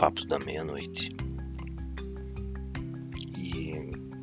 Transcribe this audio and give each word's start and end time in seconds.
Papos 0.00 0.24
da 0.24 0.38
Meia-Noite. 0.38 1.14
E 3.36 3.74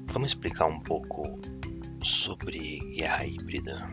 vamos 0.08 0.32
explicar 0.32 0.66
um 0.66 0.80
pouco 0.80 1.40
sobre 2.02 2.80
guerra 2.96 3.28
híbrida. 3.28 3.88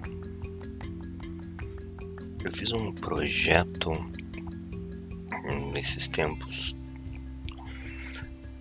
Eu 2.43 2.51
fiz 2.53 2.73
um 2.73 2.91
projeto 2.91 3.91
nesses 5.75 6.09
tempos, 6.09 6.75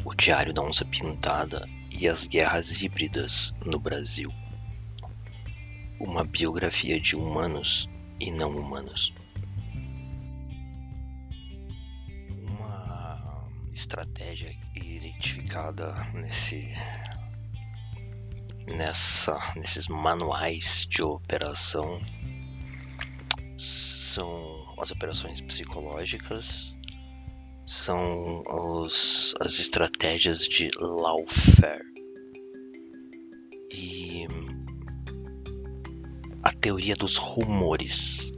o 0.04 0.14
Diário 0.14 0.54
da 0.54 0.62
Onça 0.62 0.84
Pintada 0.84 1.66
e 1.90 2.10
as 2.10 2.28
Guerras 2.28 2.82
Híbridas 2.84 3.56
no 3.66 3.80
Brasil. 3.80 4.34
Uma 5.98 6.26
biografia 6.26 7.00
de 7.00 7.16
humanos 7.16 7.90
e 8.20 8.30
não 8.30 8.52
humanos. 8.52 9.12
Estratégia 13.94 14.50
identificada 14.76 15.94
nesse 16.16 16.68
nessa 18.66 19.38
nesses 19.56 19.88
manuais 19.88 20.88
de 20.90 21.04
operação 21.04 22.02
são 23.56 24.66
as 24.80 24.90
operações 24.90 25.42
psicológicas, 25.42 26.76
são 27.68 28.42
os, 28.50 29.36
as 29.40 29.60
estratégias 29.60 30.48
de 30.48 30.70
lawfare 30.80 31.86
e 33.72 34.26
a 36.42 36.52
teoria 36.52 36.96
dos 36.96 37.18
rumores. 37.18 38.34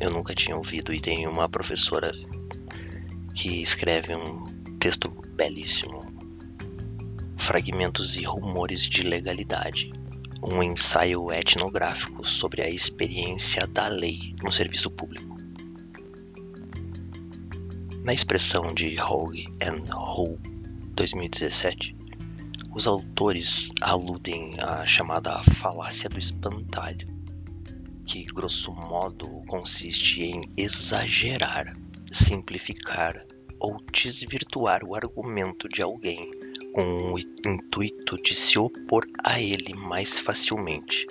Eu 0.00 0.10
nunca 0.10 0.34
tinha 0.34 0.56
ouvido 0.56 0.94
e 0.94 1.00
tem 1.00 1.26
uma 1.26 1.46
professora 1.48 2.10
que 3.36 3.60
escreve 3.60 4.16
um 4.16 4.46
texto 4.78 5.10
belíssimo. 5.36 6.00
Fragmentos 7.36 8.16
e 8.16 8.22
rumores 8.22 8.86
de 8.86 9.02
legalidade. 9.02 9.92
Um 10.42 10.62
ensaio 10.62 11.30
etnográfico 11.30 12.26
sobre 12.26 12.62
a 12.62 12.70
experiência 12.70 13.66
da 13.66 13.88
lei 13.88 14.34
no 14.42 14.50
serviço 14.50 14.90
público. 14.90 15.36
Na 18.02 18.14
expressão 18.14 18.72
de 18.72 18.98
Hogue 18.98 19.46
and 19.62 19.84
Ho 19.94 20.38
2017, 20.94 21.94
os 22.74 22.86
autores 22.86 23.70
aludem 23.82 24.54
à 24.60 24.86
chamada 24.86 25.42
falácia 25.44 26.08
do 26.08 26.18
espantalho, 26.18 27.06
que 28.06 28.22
grosso 28.24 28.72
modo 28.72 29.42
consiste 29.46 30.22
em 30.22 30.50
exagerar, 30.56 31.76
simplificar 32.16 33.14
ou 33.60 33.76
desvirtuar 33.92 34.82
o 34.84 34.94
argumento 34.94 35.68
de 35.68 35.82
alguém 35.82 36.30
com 36.72 37.12
o 37.12 37.18
intuito 37.18 38.16
de 38.22 38.34
se 38.34 38.58
opor 38.58 39.06
a 39.22 39.40
ele 39.40 39.74
mais 39.74 40.18
facilmente. 40.18 41.06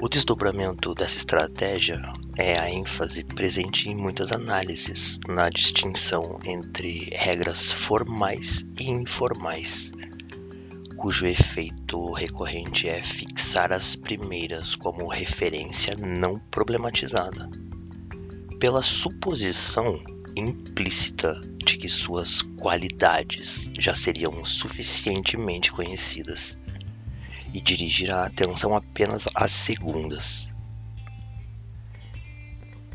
O 0.00 0.08
desdobramento 0.08 0.94
dessa 0.94 1.18
estratégia 1.18 2.02
é 2.36 2.58
a 2.58 2.68
ênfase 2.70 3.22
presente 3.22 3.88
em 3.88 3.94
muitas 3.94 4.32
análises 4.32 5.20
na 5.28 5.48
distinção 5.48 6.38
entre 6.44 7.08
regras 7.12 7.70
formais 7.70 8.66
e 8.80 8.90
informais, 8.90 9.92
cujo 10.96 11.26
efeito 11.26 12.12
recorrente 12.12 12.88
é 12.88 13.02
fixar 13.02 13.72
as 13.72 13.94
primeiras 13.94 14.74
como 14.74 15.06
referência 15.06 15.96
não 15.96 16.38
problematizada, 16.50 17.48
pela 18.62 18.80
suposição 18.80 20.00
implícita 20.36 21.34
de 21.66 21.76
que 21.76 21.88
suas 21.88 22.42
qualidades 22.42 23.68
já 23.76 23.92
seriam 23.92 24.44
suficientemente 24.44 25.72
conhecidas 25.72 26.60
e 27.52 27.60
dirigir 27.60 28.12
a 28.12 28.24
atenção 28.24 28.76
apenas 28.76 29.26
às 29.34 29.50
segundas. 29.50 30.54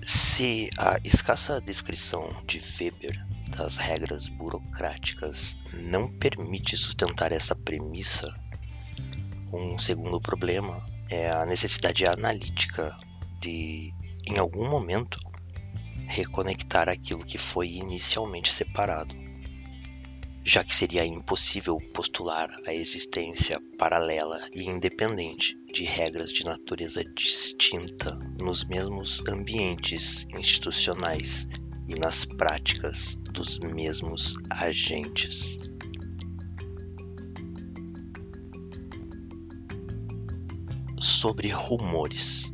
Se 0.01 0.69
a 0.77 1.01
escassa 1.03 1.59
descrição 1.59 2.29
de 2.47 2.61
Weber 2.79 3.27
das 3.49 3.75
regras 3.75 4.29
burocráticas 4.29 5.57
não 5.73 6.09
permite 6.09 6.77
sustentar 6.77 7.33
essa 7.33 7.53
premissa, 7.53 8.33
um 9.51 9.77
segundo 9.77 10.21
problema 10.21 10.85
é 11.09 11.29
a 11.29 11.45
necessidade 11.45 12.05
analítica 12.05 12.97
de, 13.41 13.93
em 14.25 14.37
algum 14.37 14.69
momento, 14.69 15.26
reconectar 16.07 16.89
aquilo 16.89 17.25
que 17.25 17.37
foi 17.37 17.69
inicialmente 17.73 18.51
separado 18.51 19.15
já 20.47 20.63
que 20.63 20.73
seria 20.73 21.05
impossível 21.05 21.77
postular 21.93 22.49
a 22.65 22.73
existência 22.73 23.61
paralela 23.77 24.39
e 24.55 24.63
independente 24.63 25.59
de 25.73 25.83
regras 25.83 26.31
de 26.31 26.45
natureza 26.45 27.03
distinta 27.03 28.17
nos 28.39 28.63
mesmos 28.63 29.21
ambientes 29.29 30.25
institucionais 30.39 31.49
e 31.85 31.99
nas 31.99 32.23
práticas 32.23 33.17
dos 33.29 33.59
mesmos 33.59 34.35
agentes. 34.49 35.59
Sobre 40.97 41.49
rumores. 41.49 42.53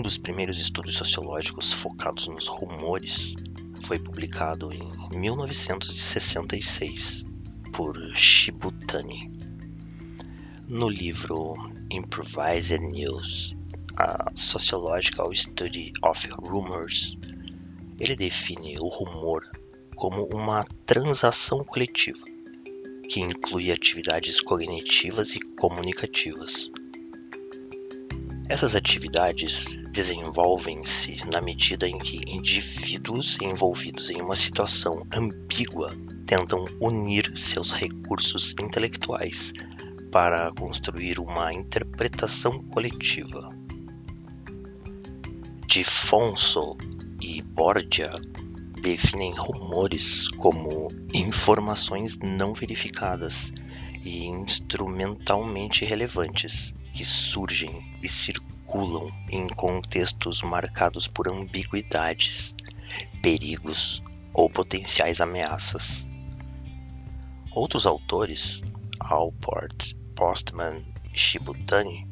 Um 0.00 0.02
dos 0.02 0.16
primeiros 0.16 0.58
estudos 0.58 0.96
sociológicos 0.96 1.74
focados 1.74 2.26
nos 2.26 2.46
rumores 2.46 3.34
foi 3.82 3.98
publicado 3.98 4.72
em 4.72 4.90
1966 5.14 7.26
por 7.70 7.94
Shibutani. 8.16 9.30
No 10.66 10.88
livro 10.88 11.52
Improvised 11.90 12.80
News, 12.80 13.54
a 13.94 14.32
Sociological 14.34 15.34
Study 15.34 15.92
of 16.02 16.26
Rumors, 16.30 17.18
ele 17.98 18.16
define 18.16 18.76
o 18.80 18.88
rumor 18.88 19.46
como 19.96 20.26
uma 20.32 20.64
transação 20.86 21.62
coletiva 21.62 22.24
que 23.06 23.20
inclui 23.20 23.70
atividades 23.70 24.40
cognitivas 24.40 25.36
e 25.36 25.40
comunicativas, 25.56 26.70
essas 28.50 28.74
atividades 28.74 29.78
desenvolvem-se 29.92 31.18
na 31.32 31.40
medida 31.40 31.86
em 31.86 31.96
que 31.96 32.16
indivíduos 32.26 33.38
envolvidos 33.40 34.10
em 34.10 34.20
uma 34.20 34.34
situação 34.34 35.06
ambígua 35.14 35.90
tentam 36.26 36.64
unir 36.80 37.32
seus 37.38 37.70
recursos 37.70 38.52
intelectuais 38.60 39.52
para 40.10 40.50
construir 40.50 41.20
uma 41.20 41.54
interpretação 41.54 42.60
coletiva. 42.64 43.50
Difonso 45.68 46.76
e 47.22 47.40
Borgia 47.42 48.10
definem 48.82 49.32
rumores 49.38 50.26
como 50.26 50.88
informações 51.14 52.18
não 52.18 52.52
verificadas 52.52 53.52
e 54.04 54.26
instrumentalmente 54.26 55.84
relevantes 55.84 56.74
que 56.92 57.04
surgem 57.04 57.98
e 58.02 58.08
circulam 58.08 59.10
em 59.30 59.44
contextos 59.46 60.42
marcados 60.42 61.06
por 61.06 61.28
ambiguidades, 61.28 62.54
perigos 63.22 64.02
ou 64.32 64.48
potenciais 64.48 65.20
ameaças. 65.20 66.08
Outros 67.52 67.86
autores, 67.86 68.62
Alport, 68.98 69.94
Postman 70.14 70.84
e 71.12 71.18
Shibutani, 71.18 72.06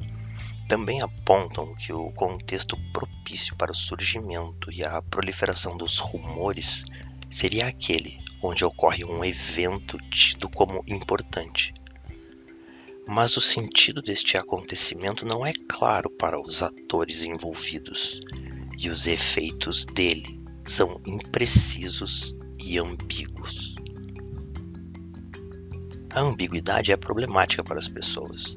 também 0.69 1.00
apontam 1.00 1.75
que 1.76 1.93
o 1.93 2.11
contexto 2.12 2.76
propício 2.93 3.56
para 3.56 3.73
o 3.73 3.75
surgimento 3.75 4.70
e 4.70 4.84
a 4.84 5.00
proliferação 5.00 5.76
dos 5.76 5.99
rumores 5.99 6.84
seria 7.30 7.66
aquele 7.66 8.19
onde 8.42 8.64
ocorre 8.64 9.04
um 9.04 9.25
evento 9.25 9.98
tido 10.10 10.48
como 10.48 10.82
importante, 10.86 11.72
mas 13.06 13.36
o 13.36 13.40
sentido 13.40 14.02
deste 14.02 14.36
acontecimento 14.36 15.25
não 15.25 15.44
é 15.44 15.52
claro 15.69 16.10
para 16.10 16.40
os 16.40 16.62
atores 16.62 17.25
envolvidos, 17.25 18.20
e 18.76 18.90
os 18.90 19.06
efeitos 19.06 19.84
dele 19.84 20.40
são 20.64 21.00
imprecisos 21.06 22.34
e 22.62 22.78
ambíguos. 22.78 23.74
A 26.10 26.20
ambiguidade 26.20 26.92
é 26.92 26.96
problemática 26.96 27.64
para 27.64 27.78
as 27.78 27.88
pessoas. 27.88 28.56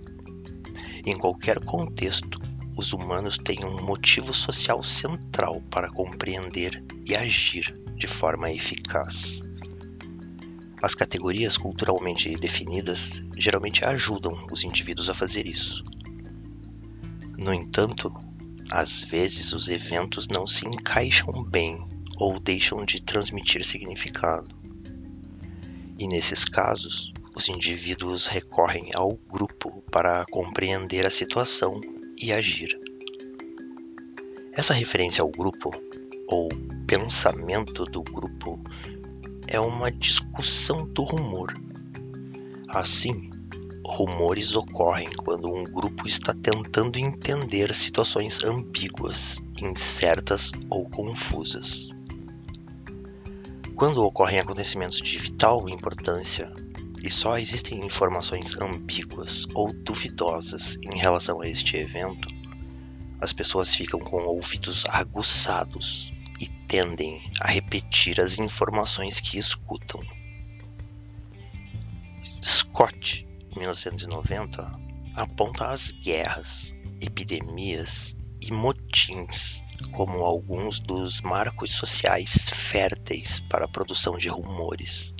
Em 1.06 1.17
qualquer 1.17 1.59
contexto, 1.63 2.39
os 2.77 2.94
humanos 2.94 3.38
têm 3.38 3.59
um 3.65 3.83
motivo 3.83 4.33
social 4.33 4.83
central 4.83 5.62
para 5.69 5.89
compreender 5.89 6.83
e 7.06 7.15
agir 7.15 7.75
de 8.01 8.07
forma 8.07 8.51
eficaz. 8.51 9.44
As 10.81 10.95
categorias 10.95 11.56
culturalmente 11.56 12.33
definidas 12.33 13.24
geralmente 13.38 13.86
ajudam 13.86 14.48
os 14.51 14.63
indivíduos 14.63 15.07
a 15.07 15.13
fazer 15.13 15.45
isso. 15.45 15.86
No 17.38 17.53
entanto, 17.53 18.12
às 18.71 19.03
vezes 19.03 19.53
os 19.53 19.68
eventos 19.68 20.27
não 20.27 20.48
se 20.48 20.65
encaixam 20.65 21.44
bem 21.44 21.88
ou 22.18 22.39
deixam 22.39 22.83
de 22.83 23.00
transmitir 23.00 23.63
significado. 23.63 24.50
E 26.00 26.07
nesses 26.07 26.44
casos, 26.44 27.13
os 27.36 27.50
indivíduos 27.50 28.25
recorrem 28.25 28.89
ao 28.95 29.13
grupo 29.30 29.83
para 29.92 30.25
compreender 30.31 31.06
a 31.06 31.12
situação 31.12 31.80
e 32.18 32.33
agir. 32.33 32.80
Essa 34.53 34.74
referência 34.74 35.21
ao 35.21 35.30
grupo, 35.30 35.69
ou 36.27 36.50
pensamento 36.91 37.85
do 37.85 38.03
grupo, 38.03 38.59
é 39.47 39.57
uma 39.57 39.89
discussão 39.89 40.85
do 40.85 41.03
rumor. 41.03 41.53
Assim, 42.67 43.29
rumores 43.85 44.57
ocorrem 44.57 45.07
quando 45.15 45.49
um 45.49 45.63
grupo 45.63 46.05
está 46.05 46.33
tentando 46.33 46.99
entender 46.99 47.73
situações 47.73 48.43
ambíguas, 48.43 49.41
incertas 49.61 50.51
ou 50.69 50.83
confusas. 50.89 51.88
Quando 53.73 54.03
ocorrem 54.03 54.39
acontecimentos 54.39 54.97
de 54.97 55.17
vital 55.17 55.69
importância 55.69 56.51
e 57.01 57.09
só 57.09 57.38
existem 57.38 57.85
informações 57.85 58.53
ambíguas 58.59 59.47
ou 59.53 59.71
duvidosas 59.71 60.77
em 60.81 60.97
relação 60.97 61.39
a 61.39 61.47
este 61.47 61.77
evento, 61.77 62.27
as 63.21 63.31
pessoas 63.31 63.73
ficam 63.73 64.01
com 64.01 64.23
ouvidos 64.23 64.83
aguçados 64.89 66.11
tendem 66.71 67.19
a 67.41 67.51
repetir 67.51 68.21
as 68.21 68.39
informações 68.39 69.19
que 69.19 69.38
escutam. 69.38 70.00
Scott 72.41 73.27
1990 73.57 74.79
aponta 75.13 75.65
as 75.68 75.91
guerras, 75.91 76.73
epidemias 77.01 78.15
e 78.39 78.53
motins 78.53 79.62
como 79.91 80.23
alguns 80.23 80.79
dos 80.79 81.19
marcos 81.19 81.71
sociais 81.71 82.50
férteis 82.50 83.41
para 83.41 83.65
a 83.65 83.67
produção 83.67 84.15
de 84.15 84.29
rumores. 84.29 85.13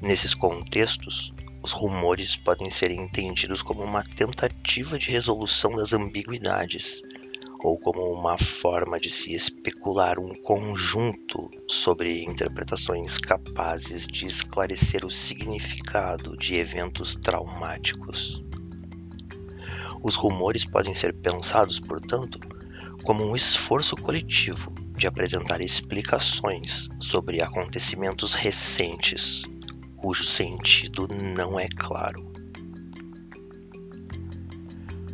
Nesses 0.00 0.32
contextos, 0.32 1.34
os 1.62 1.72
rumores 1.72 2.36
podem 2.36 2.70
ser 2.70 2.90
entendidos 2.90 3.60
como 3.60 3.82
uma 3.82 4.02
tentativa 4.02 4.98
de 4.98 5.10
resolução 5.10 5.76
das 5.76 5.92
ambiguidades 5.92 7.02
ou 7.62 7.78
como 7.78 8.02
uma 8.12 8.36
forma 8.38 8.98
de 8.98 9.10
se 9.10 9.32
especular 9.34 10.18
um 10.18 10.34
conjunto 10.34 11.50
sobre 11.68 12.24
interpretações 12.24 13.18
capazes 13.18 14.06
de 14.06 14.26
esclarecer 14.26 15.04
o 15.04 15.10
significado 15.10 16.36
de 16.36 16.56
eventos 16.56 17.16
traumáticos. 17.16 18.42
Os 20.02 20.14
rumores 20.14 20.64
podem 20.64 20.94
ser 20.94 21.14
pensados, 21.14 21.80
portanto, 21.80 22.38
como 23.02 23.24
um 23.24 23.34
esforço 23.34 23.96
coletivo 23.96 24.72
de 24.96 25.06
apresentar 25.06 25.60
explicações 25.60 26.88
sobre 27.00 27.42
acontecimentos 27.42 28.34
recentes 28.34 29.44
cujo 29.96 30.22
sentido 30.22 31.08
não 31.34 31.58
é 31.58 31.66
claro. 31.68 32.32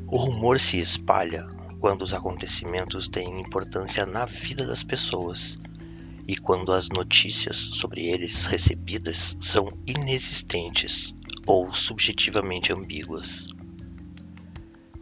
O 0.07 0.17
rumor 0.19 0.61
se 0.61 0.79
espalha 0.79 1.47
quando 1.83 2.03
os 2.03 2.15
acontecimentos 2.15 3.09
têm 3.09 3.41
importância 3.41 4.07
na 4.07 4.25
vida 4.25 4.65
das 4.65 4.85
pessoas 4.85 5.59
e 6.29 6.37
quando 6.37 6.73
as 6.73 6.89
notícias 6.89 7.57
sobre 7.57 8.07
eles 8.07 8.47
recebidas 8.47 9.37
são 9.41 9.67
inexistentes 9.85 11.13
ou 11.45 11.75
subjetivamente 11.75 12.73
ambíguas. 12.73 13.49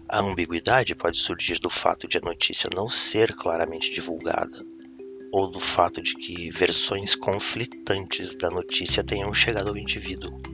A 0.09 0.21
ambiguidade 0.21 0.95
pode 0.95 1.19
surgir 1.19 1.59
do 1.59 1.69
fato 1.69 2.09
de 2.09 2.17
a 2.17 2.23
notícia 2.23 2.71
não 2.75 2.89
ser 2.89 3.35
claramente 3.35 3.93
divulgada, 3.93 4.65
ou 5.31 5.51
do 5.51 5.61
fato 5.61 6.01
de 6.01 6.15
que 6.15 6.51
versões 6.51 7.15
conflitantes 7.15 8.35
da 8.35 8.49
notícia 8.49 9.05
tenham 9.05 9.35
chegado 9.35 9.69
ao 9.69 9.77
indivíduo 9.77 10.50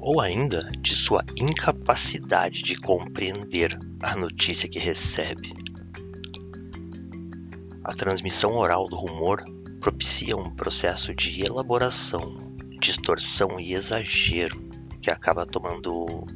ou 0.00 0.20
ainda 0.20 0.70
de 0.78 0.94
sua 0.94 1.24
incapacidade 1.36 2.62
de 2.62 2.74
compreender 2.74 3.78
a 4.02 4.16
notícia 4.16 4.68
que 4.68 4.78
recebe. 4.78 5.52
A 7.84 7.92
transmissão 7.92 8.56
oral 8.56 8.88
do 8.88 8.96
rumor 8.96 9.44
propicia 9.80 10.36
um 10.36 10.50
processo 10.50 11.14
de 11.14 11.44
elaboração, 11.44 12.36
distorção 12.80 13.60
e 13.60 13.74
exagero 13.74 14.68
que 15.02 15.10
acaba 15.10 15.46
tomando 15.46 16.26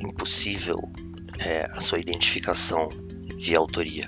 impossível 0.00 0.78
é, 1.38 1.66
a 1.72 1.80
sua 1.80 1.98
identificação 1.98 2.88
de 3.36 3.54
autoria. 3.54 4.04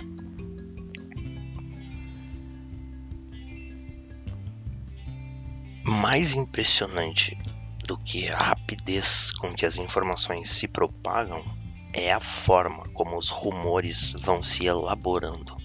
Mais 5.84 6.34
impressionante 6.34 7.36
do 7.84 7.98
que 7.98 8.28
a 8.28 8.38
rapidez 8.38 9.30
com 9.32 9.54
que 9.54 9.66
as 9.66 9.78
informações 9.78 10.50
se 10.50 10.66
propagam 10.66 11.44
é 11.92 12.10
a 12.10 12.18
forma 12.18 12.82
como 12.94 13.16
os 13.16 13.28
rumores 13.28 14.14
vão 14.18 14.42
se 14.42 14.66
elaborando. 14.66 15.56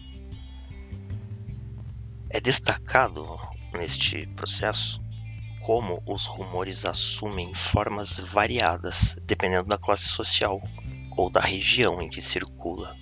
É 2.29 2.39
destacado 2.39 3.25
neste 3.73 4.27
processo 4.35 5.01
como 5.65 6.03
os 6.05 6.25
rumores 6.25 6.85
assumem 6.85 7.53
formas 7.55 8.19
variadas 8.19 9.17
dependendo 9.23 9.67
da 9.67 9.77
classe 9.77 10.05
social 10.05 10.61
ou 11.17 11.31
da 11.31 11.41
região 11.41 12.01
em 12.01 12.09
que 12.09 12.21
circula. 12.21 12.95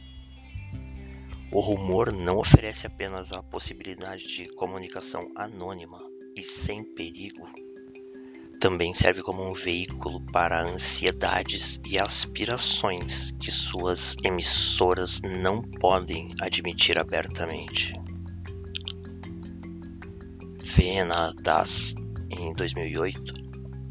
O 1.52 1.60
rumor 1.60 2.14
não 2.14 2.38
oferece 2.38 2.86
apenas 2.86 3.32
a 3.32 3.42
possibilidade 3.42 4.28
de 4.28 4.46
comunicação 4.54 5.22
anônima 5.36 5.98
e 6.36 6.44
sem 6.44 6.84
perigo 6.94 7.48
também 8.60 8.92
serve 8.92 9.22
como 9.22 9.48
um 9.48 9.54
veículo 9.54 10.20
para 10.32 10.64
ansiedades 10.64 11.80
e 11.86 12.00
aspirações 12.00 13.32
que 13.32 13.52
suas 13.52 14.16
emissoras 14.24 15.22
não 15.22 15.62
podem 15.62 16.32
admitir 16.42 17.00
abertamente. 17.00 17.94
Viena 20.64 21.34
Das, 21.42 21.94
em 22.32 22.52
2008, 22.54 23.34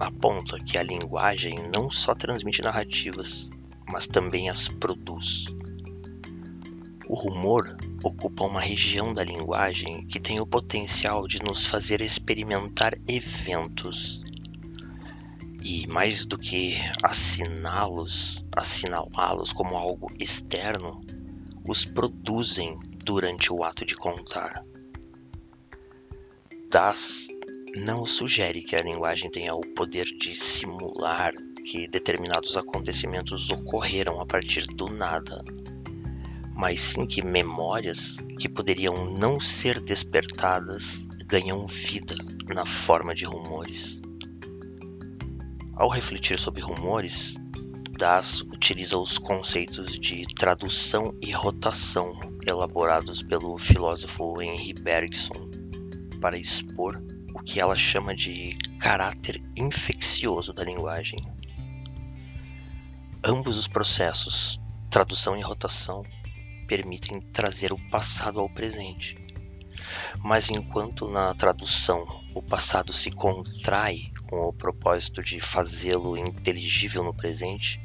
aponta 0.00 0.58
que 0.58 0.76
a 0.76 0.82
linguagem 0.82 1.56
não 1.74 1.88
só 1.88 2.14
transmite 2.14 2.60
narrativas, 2.60 3.48
mas 3.88 4.06
também 4.06 4.48
as 4.48 4.68
produz. 4.68 5.46
O 7.08 7.14
rumor 7.14 7.76
ocupa 8.02 8.44
uma 8.44 8.60
região 8.60 9.14
da 9.14 9.22
linguagem 9.22 10.04
que 10.08 10.18
tem 10.18 10.40
o 10.40 10.46
potencial 10.46 11.22
de 11.22 11.38
nos 11.40 11.66
fazer 11.66 12.00
experimentar 12.00 12.98
eventos 13.06 14.25
e 15.68 15.84
mais 15.88 16.24
do 16.24 16.38
que 16.38 16.76
assiná-los, 17.02 18.44
assinalá-los 18.54 19.52
como 19.52 19.76
algo 19.76 20.06
externo, 20.16 21.00
os 21.68 21.84
produzem 21.84 22.78
durante 23.04 23.52
o 23.52 23.64
ato 23.64 23.84
de 23.84 23.96
contar. 23.96 24.62
Das 26.70 27.26
não 27.74 28.06
sugere 28.06 28.62
que 28.62 28.76
a 28.76 28.82
linguagem 28.82 29.28
tenha 29.28 29.54
o 29.54 29.60
poder 29.74 30.04
de 30.04 30.36
simular 30.36 31.34
que 31.64 31.88
determinados 31.88 32.56
acontecimentos 32.56 33.50
ocorreram 33.50 34.20
a 34.20 34.24
partir 34.24 34.68
do 34.68 34.86
nada, 34.88 35.44
mas 36.54 36.80
sim 36.80 37.04
que 37.04 37.20
memórias 37.20 38.18
que 38.38 38.48
poderiam 38.48 39.10
não 39.10 39.40
ser 39.40 39.80
despertadas 39.80 41.08
ganham 41.26 41.66
vida 41.66 42.14
na 42.54 42.64
forma 42.64 43.12
de 43.12 43.24
rumores. 43.24 44.00
Ao 45.76 45.90
refletir 45.90 46.38
sobre 46.38 46.62
rumores, 46.62 47.36
Das 47.98 48.40
utiliza 48.40 48.96
os 48.98 49.18
conceitos 49.18 49.98
de 49.98 50.22
tradução 50.34 51.14
e 51.20 51.30
rotação 51.32 52.12
elaborados 52.46 53.22
pelo 53.22 53.58
filósofo 53.58 54.40
Henri 54.40 54.72
Bergson 54.72 55.50
para 56.20 56.38
expor 56.38 57.02
o 57.34 57.38
que 57.40 57.60
ela 57.60 57.74
chama 57.74 58.14
de 58.14 58.56
caráter 58.78 59.42
infeccioso 59.54 60.52
da 60.54 60.64
linguagem. 60.64 61.18
Ambos 63.22 63.58
os 63.58 63.68
processos, 63.68 64.58
tradução 64.90 65.36
e 65.36 65.42
rotação, 65.42 66.02
permitem 66.66 67.20
trazer 67.32 67.72
o 67.72 67.90
passado 67.90 68.40
ao 68.40 68.48
presente. 68.48 69.14
Mas 70.22 70.50
enquanto 70.50 71.08
na 71.08 71.34
tradução 71.34 72.06
o 72.36 72.42
passado 72.42 72.92
se 72.92 73.10
contrai 73.10 74.12
com 74.28 74.36
o 74.46 74.52
propósito 74.52 75.22
de 75.22 75.40
fazê-lo 75.40 76.18
inteligível 76.18 77.02
no 77.02 77.14
presente, 77.14 77.80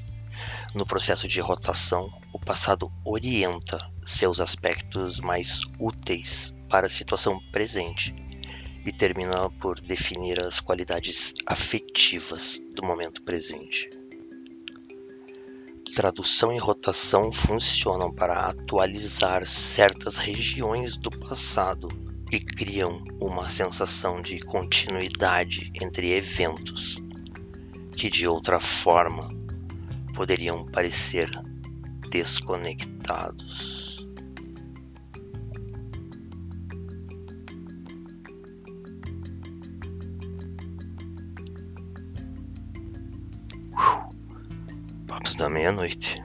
no 0.75 0.85
processo 0.85 1.25
de 1.25 1.39
rotação, 1.39 2.11
o 2.33 2.37
passado 2.37 2.91
orienta 3.05 3.77
seus 4.03 4.41
aspectos 4.41 5.21
mais 5.21 5.61
úteis 5.79 6.53
para 6.67 6.87
a 6.87 6.89
situação 6.89 7.39
presente 7.53 8.13
e 8.85 8.91
termina 8.91 9.49
por 9.51 9.79
definir 9.79 10.41
as 10.41 10.59
qualidades 10.59 11.33
afetivas 11.45 12.59
do 12.75 12.85
momento 12.85 13.21
presente. 13.21 13.89
tradução 15.95 16.51
e 16.51 16.57
rotação 16.57 17.31
funcionam 17.31 18.13
para 18.13 18.47
atualizar 18.47 19.45
certas 19.45 20.17
regiões 20.17 20.97
do 20.97 21.09
passado 21.09 22.00
e 22.31 22.39
criam 22.39 23.03
uma 23.19 23.49
sensação 23.49 24.21
de 24.21 24.37
continuidade 24.39 25.69
entre 25.75 26.13
eventos 26.13 26.95
que 27.91 28.09
de 28.09 28.25
outra 28.25 28.59
forma 28.59 29.29
poderiam 30.15 30.65
parecer 30.65 31.29
desconectados. 32.09 34.07
Papos 45.05 45.35
da 45.35 45.49
meia-noite. 45.49 46.21